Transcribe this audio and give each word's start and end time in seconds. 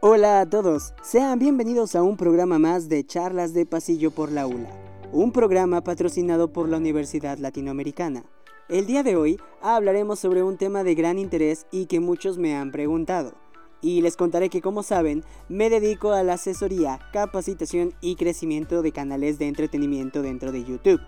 Hola 0.00 0.40
a 0.40 0.48
todos, 0.48 0.94
sean 1.02 1.40
bienvenidos 1.40 1.96
a 1.96 2.04
un 2.04 2.16
programa 2.16 2.60
más 2.60 2.88
de 2.88 3.04
Charlas 3.04 3.52
de 3.52 3.66
Pasillo 3.66 4.12
por 4.12 4.30
la 4.30 4.46
ULA, 4.46 4.70
un 5.10 5.32
programa 5.32 5.80
patrocinado 5.82 6.52
por 6.52 6.68
la 6.68 6.76
Universidad 6.76 7.36
Latinoamericana. 7.38 8.22
El 8.68 8.86
día 8.86 9.02
de 9.02 9.16
hoy 9.16 9.40
hablaremos 9.60 10.20
sobre 10.20 10.44
un 10.44 10.56
tema 10.56 10.84
de 10.84 10.94
gran 10.94 11.18
interés 11.18 11.66
y 11.72 11.86
que 11.86 11.98
muchos 11.98 12.38
me 12.38 12.54
han 12.54 12.70
preguntado. 12.70 13.32
Y 13.80 14.00
les 14.00 14.16
contaré 14.16 14.50
que 14.50 14.62
como 14.62 14.84
saben, 14.84 15.24
me 15.48 15.68
dedico 15.68 16.12
a 16.12 16.22
la 16.22 16.34
asesoría, 16.34 17.00
capacitación 17.12 17.92
y 18.00 18.14
crecimiento 18.14 18.82
de 18.82 18.92
canales 18.92 19.40
de 19.40 19.48
entretenimiento 19.48 20.22
dentro 20.22 20.52
de 20.52 20.62
YouTube. 20.62 21.00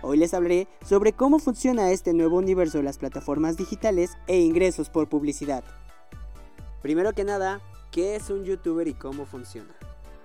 Hoy 0.00 0.16
les 0.16 0.32
hablaré 0.32 0.68
sobre 0.86 1.12
cómo 1.12 1.38
funciona 1.38 1.90
este 1.90 2.14
nuevo 2.14 2.38
universo 2.38 2.78
de 2.78 2.84
las 2.84 2.96
plataformas 2.96 3.58
digitales 3.58 4.16
e 4.26 4.40
ingresos 4.40 4.88
por 4.88 5.06
publicidad. 5.10 5.64
Primero 6.80 7.12
que 7.12 7.24
nada, 7.24 7.60
¿Qué 7.90 8.16
es 8.16 8.28
un 8.28 8.44
youtuber 8.44 8.86
y 8.86 8.92
cómo 8.92 9.24
funciona? 9.24 9.74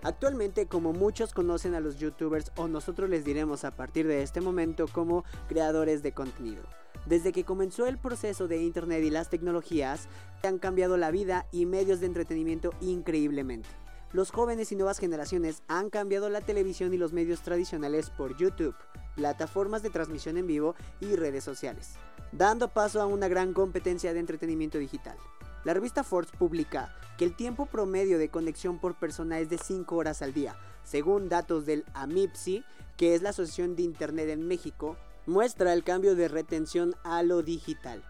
Actualmente, 0.02 0.68
como 0.68 0.92
muchos 0.92 1.34
conocen 1.34 1.76
a 1.76 1.80
los 1.80 1.96
youtubers 1.96 2.52
o 2.58 2.68
nosotros 2.68 3.10
les 3.10 3.24
diremos 3.24 3.64
a 3.64 3.72
partir 3.72 4.06
de 4.06 4.22
este 4.22 4.42
momento 4.42 4.86
como 4.90 5.24
creadores 5.48 6.04
de 6.04 6.12
contenido. 6.12 6.64
Desde 7.06 7.32
que 7.32 7.46
comenzó 7.46 7.88
el 7.88 7.98
proceso 7.98 8.50
de 8.50 8.62
Internet 8.62 9.02
y 9.06 9.10
las 9.10 9.30
tecnologías, 9.30 10.10
han 10.44 10.60
cambiado 10.60 10.98
la 10.98 11.10
vida 11.10 11.48
y 11.54 11.66
medios 11.66 12.02
de 12.02 12.08
entretenimiento 12.08 12.72
increíblemente. 12.82 13.70
Los 14.12 14.32
jóvenes 14.32 14.74
y 14.74 14.76
nuevas 14.76 15.00
generaciones 15.00 15.64
han 15.70 15.90
cambiado 15.90 16.30
la 16.30 16.42
televisión 16.42 16.94
y 16.94 16.98
los 16.98 17.14
medios 17.14 17.42
tradicionales 17.44 18.10
por 18.10 18.36
YouTube, 18.36 18.76
plataformas 19.16 19.84
de 19.84 19.90
transmisión 19.90 20.38
en 20.38 20.48
vivo 20.48 20.76
y 21.00 21.16
redes 21.16 21.46
sociales, 21.46 21.94
dando 22.34 22.68
paso 22.68 23.02
a 23.02 23.06
una 23.06 23.30
gran 23.30 23.54
competencia 23.54 24.14
de 24.14 24.20
entretenimiento 24.20 24.78
digital. 24.78 25.18
La 25.64 25.74
revista 25.74 26.04
Forbes 26.04 26.32
publica 26.38 26.94
que 27.18 27.24
el 27.24 27.36
tiempo 27.38 27.66
promedio 27.66 28.18
de 28.18 28.28
conexión 28.28 28.80
por 28.80 28.96
persona 28.96 29.40
es 29.40 29.50
de 29.50 29.58
5 29.58 29.96
horas 29.96 30.22
al 30.22 30.34
día. 30.34 30.58
Según 30.84 31.30
datos 31.30 31.66
del 31.66 31.86
AMIPSI, 31.94 32.66
que 32.98 33.16
es 33.16 33.22
la 33.22 33.30
Asociación 33.30 33.78
de 33.78 33.84
Internet 33.84 34.28
en 34.28 34.46
México, 34.46 34.98
muestra 35.26 35.72
el 35.72 35.86
cambio 35.86 36.16
de 36.16 36.28
retención 36.28 36.96
a 37.06 37.24
lo 37.24 37.44
digital. 37.44 38.04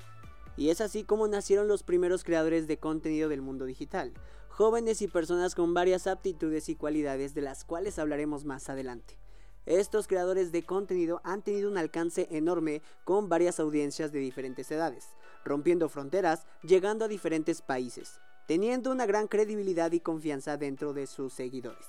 Y 0.57 0.69
es 0.71 0.81
así 0.81 1.03
como 1.03 1.27
nacieron 1.27 1.67
los 1.67 1.83
primeros 1.83 2.23
creadores 2.23 2.65
de 2.65 2.79
contenido 2.79 3.29
del 3.29 3.43
mundo 3.43 3.65
digital, 3.65 4.13
jóvenes 4.49 5.03
y 5.03 5.07
personas 5.07 5.53
con 5.53 5.75
varias 5.75 6.07
aptitudes 6.07 6.69
y 6.69 6.75
cualidades 6.75 7.35
de 7.35 7.41
las 7.41 7.65
cuales 7.65 7.99
hablaremos 7.99 8.45
más 8.45 8.67
adelante. 8.67 9.19
Estos 9.67 10.07
creadores 10.07 10.51
de 10.51 10.63
contenido 10.63 11.21
han 11.23 11.43
tenido 11.43 11.69
un 11.69 11.77
alcance 11.77 12.27
enorme 12.31 12.81
con 13.03 13.29
varias 13.29 13.59
audiencias 13.59 14.11
de 14.11 14.19
diferentes 14.19 14.71
edades 14.71 15.09
rompiendo 15.45 15.89
fronteras, 15.89 16.45
llegando 16.61 17.05
a 17.05 17.07
diferentes 17.07 17.61
países, 17.61 18.19
teniendo 18.47 18.91
una 18.91 19.05
gran 19.05 19.27
credibilidad 19.27 19.91
y 19.91 19.99
confianza 19.99 20.57
dentro 20.57 20.93
de 20.93 21.07
sus 21.07 21.33
seguidores. 21.33 21.87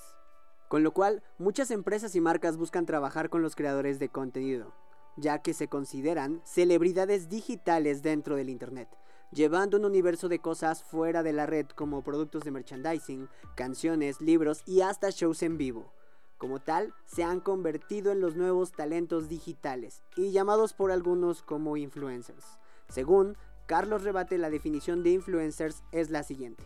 Con 0.67 0.83
lo 0.83 0.91
cual, 0.91 1.23
muchas 1.37 1.71
empresas 1.71 2.15
y 2.15 2.21
marcas 2.21 2.57
buscan 2.57 2.85
trabajar 2.85 3.29
con 3.29 3.41
los 3.41 3.55
creadores 3.55 3.99
de 3.99 4.09
contenido, 4.09 4.73
ya 5.15 5.39
que 5.39 5.53
se 5.53 5.67
consideran 5.67 6.41
celebridades 6.43 7.29
digitales 7.29 8.01
dentro 8.01 8.35
del 8.35 8.49
Internet, 8.49 8.89
llevando 9.31 9.77
un 9.77 9.85
universo 9.85 10.27
de 10.27 10.39
cosas 10.39 10.83
fuera 10.83 11.23
de 11.23 11.33
la 11.33 11.45
red 11.45 11.67
como 11.67 12.01
productos 12.03 12.43
de 12.43 12.51
merchandising, 12.51 13.29
canciones, 13.55 14.21
libros 14.21 14.63
y 14.65 14.81
hasta 14.81 15.09
shows 15.09 15.43
en 15.43 15.57
vivo. 15.57 15.91
Como 16.37 16.59
tal, 16.59 16.93
se 17.05 17.23
han 17.23 17.39
convertido 17.39 18.11
en 18.11 18.19
los 18.19 18.35
nuevos 18.35 18.71
talentos 18.73 19.29
digitales 19.29 20.03
y 20.17 20.31
llamados 20.31 20.73
por 20.73 20.91
algunos 20.91 21.41
como 21.41 21.77
influencers. 21.77 22.59
Según 22.89 23.37
Carlos 23.65 24.03
Rebate, 24.03 24.37
la 24.37 24.49
definición 24.49 25.03
de 25.03 25.11
influencers 25.11 25.83
es 25.91 26.09
la 26.09 26.23
siguiente. 26.23 26.63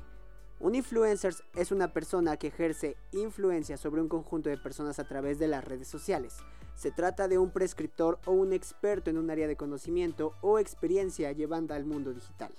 Un 0.59 0.75
influencer 0.75 1.33
es 1.55 1.71
una 1.71 1.93
persona 1.93 2.35
que 2.35 2.47
ejerce 2.47 2.97
influencia 3.13 3.77
sobre 3.77 4.01
un 4.01 4.09
conjunto 4.09 4.49
de 4.49 4.57
personas 4.57 4.99
a 4.99 5.07
través 5.07 5.39
de 5.39 5.47
las 5.47 5.63
redes 5.63 5.87
sociales. 5.87 6.35
Se 6.75 6.91
trata 6.91 7.29
de 7.29 7.37
un 7.37 7.51
prescriptor 7.51 8.19
o 8.25 8.31
un 8.31 8.51
experto 8.51 9.09
en 9.09 9.17
un 9.17 9.29
área 9.29 9.47
de 9.47 9.55
conocimiento 9.55 10.33
o 10.41 10.59
experiencia 10.59 11.31
llevando 11.31 11.73
al 11.73 11.85
mundo 11.85 12.13
digital. 12.13 12.51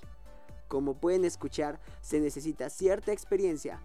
Como 0.66 0.98
pueden 0.98 1.26
escuchar, 1.26 1.78
se 2.00 2.20
necesita 2.20 2.70
cierta 2.70 3.12
experiencia, 3.12 3.82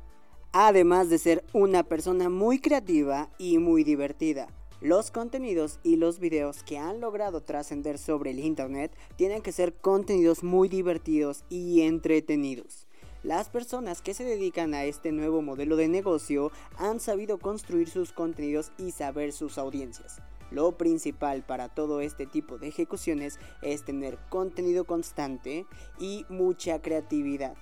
además 0.54 1.10
de 1.10 1.18
ser 1.18 1.44
una 1.52 1.84
persona 1.84 2.30
muy 2.30 2.62
creativa 2.62 3.30
y 3.38 3.58
muy 3.58 3.84
divertida. 3.84 4.48
Los 4.82 5.10
contenidos 5.10 5.80
y 5.84 5.96
los 5.96 6.20
videos 6.20 6.62
que 6.64 6.78
han 6.78 7.00
logrado 7.00 7.42
trascender 7.42 7.98
sobre 7.98 8.32
el 8.32 8.40
Internet 8.40 8.92
tienen 9.16 9.42
que 9.42 9.54
ser 9.54 9.74
contenidos 9.74 10.44
muy 10.44 10.68
divertidos 10.68 11.46
y 11.50 11.84
entretenidos. 11.84 12.86
Las 13.24 13.50
personas 13.50 14.02
que 14.02 14.14
se 14.14 14.26
dedican 14.26 14.74
a 14.74 14.84
este 14.84 15.14
nuevo 15.14 15.42
modelo 15.42 15.78
de 15.78 15.88
negocio 15.88 16.52
han 16.78 17.00
sabido 17.00 17.40
construir 17.40 17.90
sus 17.90 18.12
contenidos 18.12 18.74
y 18.78 18.92
saber 18.92 19.32
sus 19.32 19.58
audiencias. 19.58 20.22
Lo 20.52 20.78
principal 20.78 21.44
para 21.44 21.70
todo 21.70 22.02
este 22.02 22.28
tipo 22.28 22.58
de 22.58 22.68
ejecuciones 22.68 23.40
es 23.62 23.86
tener 23.86 24.20
contenido 24.30 24.84
constante 24.84 25.66
y 26.00 26.26
mucha 26.28 26.82
creatividad, 26.82 27.56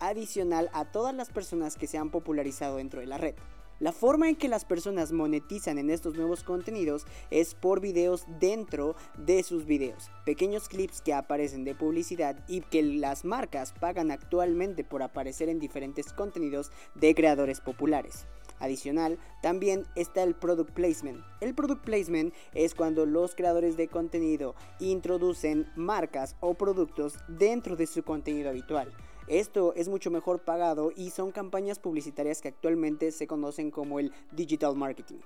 adicional 0.00 0.70
a 0.72 0.90
todas 0.90 1.14
las 1.14 1.28
personas 1.28 1.76
que 1.76 1.86
se 1.86 1.98
han 1.98 2.10
popularizado 2.10 2.78
dentro 2.78 3.00
de 3.00 3.06
la 3.06 3.18
red. 3.18 3.34
La 3.84 3.92
forma 3.92 4.30
en 4.30 4.36
que 4.36 4.48
las 4.48 4.64
personas 4.64 5.12
monetizan 5.12 5.76
en 5.76 5.90
estos 5.90 6.14
nuevos 6.14 6.42
contenidos 6.42 7.04
es 7.30 7.54
por 7.54 7.82
videos 7.82 8.24
dentro 8.40 8.96
de 9.18 9.42
sus 9.42 9.66
videos, 9.66 10.10
pequeños 10.24 10.70
clips 10.70 11.02
que 11.02 11.12
aparecen 11.12 11.64
de 11.64 11.74
publicidad 11.74 12.42
y 12.48 12.62
que 12.62 12.82
las 12.82 13.26
marcas 13.26 13.74
pagan 13.78 14.10
actualmente 14.10 14.84
por 14.84 15.02
aparecer 15.02 15.50
en 15.50 15.60
diferentes 15.60 16.14
contenidos 16.14 16.70
de 16.94 17.14
creadores 17.14 17.60
populares. 17.60 18.24
Adicional, 18.58 19.18
también 19.42 19.84
está 19.96 20.22
el 20.22 20.34
product 20.34 20.70
placement. 20.70 21.22
El 21.42 21.54
product 21.54 21.84
placement 21.84 22.32
es 22.54 22.74
cuando 22.74 23.04
los 23.04 23.34
creadores 23.34 23.76
de 23.76 23.88
contenido 23.88 24.54
introducen 24.80 25.70
marcas 25.76 26.36
o 26.40 26.54
productos 26.54 27.18
dentro 27.28 27.76
de 27.76 27.86
su 27.86 28.02
contenido 28.02 28.48
habitual. 28.48 28.90
Esto 29.26 29.72
es 29.74 29.88
mucho 29.88 30.10
mejor 30.10 30.44
pagado 30.44 30.92
y 30.94 31.08
son 31.08 31.32
campañas 31.32 31.78
publicitarias 31.78 32.42
que 32.42 32.48
actualmente 32.48 33.10
se 33.10 33.26
conocen 33.26 33.70
como 33.70 33.98
el 33.98 34.12
digital 34.32 34.76
marketing. 34.76 35.20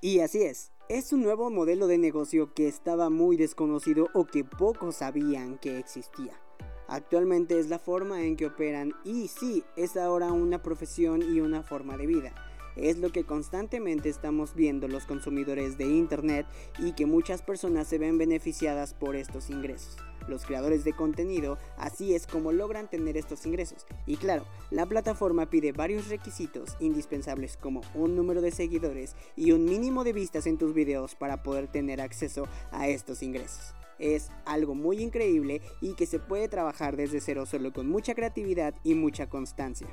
Y 0.00 0.20
así 0.20 0.42
es, 0.42 0.72
es 0.88 1.12
un 1.12 1.22
nuevo 1.22 1.50
modelo 1.50 1.86
de 1.86 1.98
negocio 1.98 2.54
que 2.54 2.68
estaba 2.68 3.10
muy 3.10 3.36
desconocido 3.36 4.08
o 4.14 4.24
que 4.24 4.44
pocos 4.44 4.96
sabían 4.96 5.58
que 5.58 5.78
existía. 5.78 6.40
Actualmente 6.88 7.58
es 7.58 7.68
la 7.68 7.78
forma 7.78 8.22
en 8.22 8.36
que 8.36 8.46
operan 8.46 8.94
y 9.04 9.28
sí, 9.28 9.62
es 9.76 9.98
ahora 9.98 10.32
una 10.32 10.62
profesión 10.62 11.22
y 11.22 11.40
una 11.40 11.62
forma 11.62 11.98
de 11.98 12.06
vida. 12.06 12.34
Es 12.76 12.98
lo 12.98 13.10
que 13.10 13.24
constantemente 13.24 14.08
estamos 14.08 14.54
viendo 14.54 14.88
los 14.88 15.04
consumidores 15.04 15.76
de 15.76 15.84
Internet 15.84 16.46
y 16.78 16.92
que 16.92 17.04
muchas 17.04 17.42
personas 17.42 17.88
se 17.88 17.98
ven 17.98 18.16
beneficiadas 18.16 18.94
por 18.94 19.16
estos 19.16 19.50
ingresos 19.50 19.96
los 20.28 20.44
creadores 20.44 20.84
de 20.84 20.92
contenido, 20.92 21.58
así 21.76 22.14
es 22.14 22.26
como 22.26 22.52
logran 22.52 22.88
tener 22.88 23.16
estos 23.16 23.46
ingresos. 23.46 23.86
Y 24.06 24.16
claro, 24.16 24.44
la 24.70 24.86
plataforma 24.86 25.50
pide 25.50 25.72
varios 25.72 26.08
requisitos 26.08 26.76
indispensables 26.80 27.56
como 27.56 27.82
un 27.94 28.16
número 28.16 28.40
de 28.40 28.50
seguidores 28.50 29.16
y 29.36 29.52
un 29.52 29.64
mínimo 29.64 30.04
de 30.04 30.12
vistas 30.12 30.46
en 30.46 30.58
tus 30.58 30.74
videos 30.74 31.14
para 31.14 31.42
poder 31.42 31.68
tener 31.68 32.00
acceso 32.00 32.46
a 32.70 32.88
estos 32.88 33.22
ingresos. 33.22 33.74
Es 33.98 34.30
algo 34.44 34.74
muy 34.74 35.00
increíble 35.00 35.62
y 35.80 35.94
que 35.94 36.06
se 36.06 36.18
puede 36.18 36.48
trabajar 36.48 36.96
desde 36.96 37.20
cero 37.20 37.46
solo 37.46 37.72
con 37.72 37.88
mucha 37.88 38.14
creatividad 38.14 38.74
y 38.82 38.94
mucha 38.94 39.28
constancia. 39.28 39.88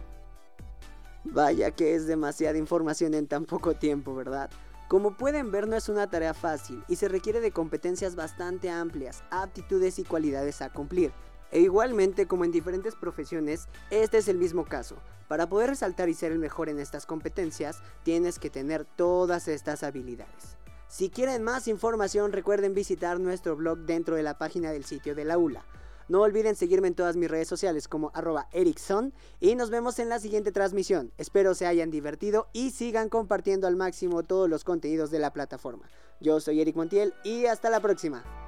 Vaya 1.24 1.70
que 1.72 1.94
es 1.94 2.08
demasiada 2.08 2.58
información 2.58 3.14
en 3.14 3.28
tan 3.28 3.46
poco 3.46 3.76
tiempo, 3.76 4.16
¿verdad? 4.16 4.50
Como 4.92 5.16
pueden 5.16 5.52
ver 5.52 5.70
no 5.70 5.78
es 5.78 5.88
una 5.88 6.10
tarea 6.10 6.34
fácil 6.34 6.84
y 6.90 6.98
se 6.98 7.08
requiere 7.08 7.40
de 7.40 7.54
competencias 7.54 8.18
bastante 8.18 8.70
amplias, 8.70 9.24
aptitudes 9.32 10.00
y 10.00 10.04
cualidades 10.04 10.62
a 10.62 10.70
cumplir. 10.70 11.14
E 11.50 11.62
igualmente 11.62 12.28
como 12.28 12.44
en 12.44 12.52
diferentes 12.52 12.96
profesiones, 12.96 13.70
este 13.90 14.18
es 14.18 14.28
el 14.28 14.38
mismo 14.38 14.66
caso. 14.66 14.98
Para 15.30 15.48
poder 15.48 15.70
resaltar 15.70 16.10
y 16.10 16.14
ser 16.14 16.34
el 16.34 16.40
mejor 16.40 16.68
en 16.68 16.78
estas 16.78 17.06
competencias, 17.06 17.82
tienes 18.04 18.38
que 18.38 18.50
tener 18.50 18.84
todas 18.84 19.48
estas 19.48 19.84
habilidades. 19.84 20.58
Si 20.90 21.10
quieren 21.10 21.42
más 21.42 21.70
información 21.70 22.34
recuerden 22.34 22.74
visitar 22.74 23.18
nuestro 23.18 23.56
blog 23.56 23.86
dentro 23.86 24.18
de 24.18 24.24
la 24.24 24.38
página 24.38 24.74
del 24.74 24.84
sitio 24.84 25.16
de 25.16 25.24
la 25.24 25.38
ULA 25.38 25.64
no 26.12 26.24
olviden 26.24 26.58
seguirme 26.58 26.90
en 26.90 26.94
todas 26.94 27.16
mis 27.16 27.32
redes 27.32 27.48
sociales 27.48 27.88
como 27.88 28.12
arroba 28.14 28.50
Erickson 28.52 29.14
y 29.40 29.56
nos 29.56 29.70
vemos 29.70 29.98
en 29.98 30.10
la 30.10 30.20
siguiente 30.20 30.52
transmisión. 30.52 31.14
Espero 31.18 31.56
se 31.56 31.68
hayan 31.68 31.90
divertido 31.90 32.50
y 32.52 32.72
sigan 32.72 33.08
compartiendo 33.08 33.66
al 33.66 33.78
máximo 33.78 34.22
todos 34.22 34.50
los 34.50 34.66
contenidos 34.66 35.10
de 35.10 35.20
la 35.20 35.32
plataforma. 35.32 35.90
Yo 36.20 36.42
soy 36.42 36.60
Eric 36.60 36.76
Montiel 36.76 37.14
y 37.24 37.46
hasta 37.46 37.70
la 37.70 37.80
próxima. 37.80 38.41